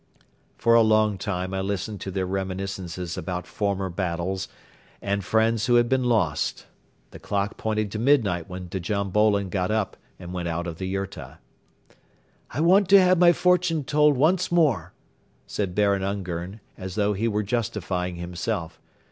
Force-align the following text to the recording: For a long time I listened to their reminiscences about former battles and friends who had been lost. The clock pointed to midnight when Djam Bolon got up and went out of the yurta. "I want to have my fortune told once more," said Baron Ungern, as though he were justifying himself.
For 0.57 0.73
a 0.73 0.81
long 0.81 1.19
time 1.19 1.53
I 1.53 1.61
listened 1.61 2.01
to 2.01 2.09
their 2.09 2.25
reminiscences 2.25 3.19
about 3.19 3.45
former 3.45 3.87
battles 3.87 4.47
and 4.99 5.23
friends 5.23 5.67
who 5.67 5.75
had 5.75 5.87
been 5.87 6.05
lost. 6.05 6.65
The 7.11 7.19
clock 7.19 7.55
pointed 7.55 7.91
to 7.91 7.99
midnight 7.99 8.49
when 8.49 8.67
Djam 8.67 9.11
Bolon 9.11 9.49
got 9.49 9.69
up 9.69 9.95
and 10.17 10.33
went 10.33 10.47
out 10.47 10.65
of 10.65 10.79
the 10.79 10.87
yurta. 10.91 11.37
"I 12.49 12.61
want 12.61 12.89
to 12.89 12.99
have 12.99 13.19
my 13.19 13.31
fortune 13.31 13.83
told 13.83 14.17
once 14.17 14.51
more," 14.51 14.93
said 15.45 15.75
Baron 15.75 16.01
Ungern, 16.01 16.61
as 16.79 16.95
though 16.95 17.13
he 17.13 17.27
were 17.27 17.43
justifying 17.43 18.15
himself. 18.15 18.81